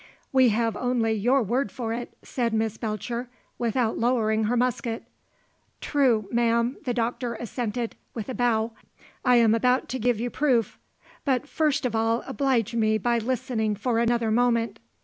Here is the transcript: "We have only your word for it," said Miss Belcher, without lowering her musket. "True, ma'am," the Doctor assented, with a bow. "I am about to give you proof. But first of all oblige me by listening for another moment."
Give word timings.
"We 0.33 0.49
have 0.49 0.75
only 0.75 1.11
your 1.13 1.43
word 1.43 1.71
for 1.71 1.93
it," 1.93 2.17
said 2.23 2.55
Miss 2.55 2.75
Belcher, 2.75 3.29
without 3.59 3.99
lowering 3.99 4.45
her 4.45 4.57
musket. 4.57 5.03
"True, 5.79 6.27
ma'am," 6.31 6.77
the 6.85 6.93
Doctor 6.95 7.35
assented, 7.35 7.95
with 8.15 8.27
a 8.27 8.33
bow. 8.33 8.71
"I 9.23 9.35
am 9.35 9.53
about 9.53 9.89
to 9.89 9.99
give 9.99 10.19
you 10.19 10.31
proof. 10.31 10.79
But 11.23 11.47
first 11.47 11.85
of 11.85 11.95
all 11.95 12.23
oblige 12.25 12.73
me 12.73 12.97
by 12.97 13.19
listening 13.19 13.75
for 13.75 13.99
another 13.99 14.31
moment." 14.31 14.79